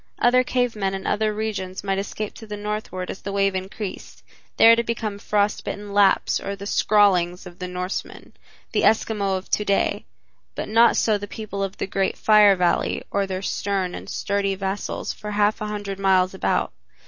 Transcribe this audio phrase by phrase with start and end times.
[0.17, 4.23] Other cave men in other regions might escape to the Northward as the wave increased,
[4.57, 8.33] there to become frost bitten Lapps or the "Skrallings" of the Norsemen,
[8.71, 10.05] the Eskimo of to day,
[10.55, 14.55] but not so the people of the great Fire Valley or their stern and sturdy
[14.55, 16.71] vassals for half a hundred miles about.